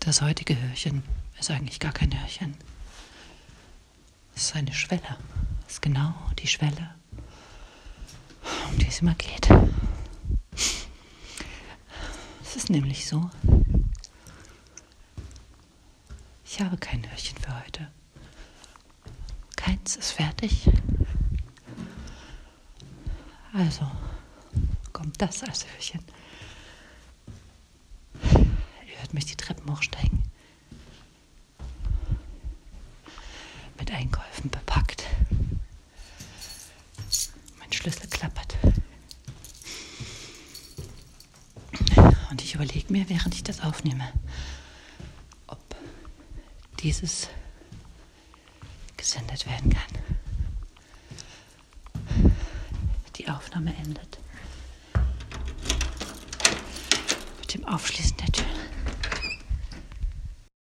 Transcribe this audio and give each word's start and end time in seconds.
Das 0.00 0.22
heutige 0.22 0.60
Hörchen 0.60 1.02
ist 1.38 1.50
eigentlich 1.50 1.80
gar 1.80 1.92
kein 1.92 2.18
Hörchen. 2.18 2.56
Es 4.34 4.44
ist 4.44 4.56
eine 4.56 4.72
Schwelle. 4.72 5.16
Es 5.66 5.74
ist 5.74 5.82
genau 5.82 6.14
die 6.38 6.46
Schwelle, 6.46 6.94
um 8.70 8.78
die 8.78 8.86
es 8.86 9.00
immer 9.00 9.14
geht. 9.14 9.48
Es 12.42 12.56
ist 12.56 12.70
nämlich 12.70 13.06
so, 13.06 13.28
ich 16.44 16.60
habe 16.60 16.76
kein 16.78 17.08
Hörchen 17.08 17.36
für 17.36 17.64
heute. 17.64 17.88
Keins 19.56 19.96
ist 19.96 20.12
fertig. 20.12 20.70
Also 23.52 23.90
kommt 24.92 25.20
das 25.20 25.42
als 25.42 25.66
Hörchen. 25.66 26.00
Hört 29.08 29.14
mich 29.14 29.24
die 29.24 29.36
Treppen 29.36 29.74
hochsteigen. 29.74 30.22
Mit 33.78 33.90
Einkäufen 33.90 34.50
bepackt. 34.50 35.04
Mein 37.58 37.72
Schlüssel 37.72 38.06
klappert. 38.08 38.58
Und 42.30 42.42
ich 42.42 42.54
überlege 42.54 42.92
mir, 42.92 43.08
während 43.08 43.34
ich 43.34 43.42
das 43.42 43.62
aufnehme, 43.62 44.12
ob 45.46 45.58
dieses 46.80 47.28
gesendet 48.98 49.46
werden 49.46 49.72
kann. 49.74 50.02
Die 53.16 53.26
Aufnahme 53.30 53.74
endet 53.74 54.18
mit 57.40 57.54
dem 57.54 57.64
Aufschließen 57.64 58.18
der 58.18 58.32
Tür. 58.32 58.77